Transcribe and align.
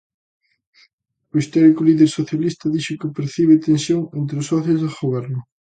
O 1.33 1.35
histórico 1.41 1.85
líder 1.87 2.09
socialista 2.19 2.65
dixo 2.73 2.99
que 3.01 3.13
percibe 3.17 3.61
tensión 3.67 4.01
entre 4.19 4.35
os 4.41 4.47
socios 4.51 4.79
de 4.83 4.89
Goberno. 4.97 5.39